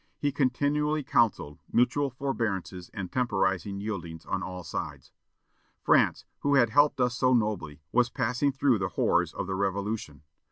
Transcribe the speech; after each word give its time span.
He 0.17 0.31
continually 0.31 1.03
counselled 1.03 1.59
"mutual 1.71 2.09
forbearances 2.09 2.89
and 2.91 3.11
temporizing 3.11 3.79
yieldings 3.79 4.25
on 4.25 4.41
all 4.41 4.63
sides." 4.63 5.11
France, 5.83 6.25
who 6.39 6.55
had 6.55 6.71
helped 6.71 6.99
us 6.99 7.15
so 7.15 7.35
nobly, 7.35 7.83
was 7.91 8.09
passing 8.09 8.51
through 8.51 8.79
the 8.79 8.89
horrors 8.97 9.31
of 9.31 9.45
the 9.45 9.53
Revolution. 9.53 10.23